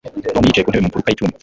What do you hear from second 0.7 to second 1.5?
ntebe mu mfuruka yicyumba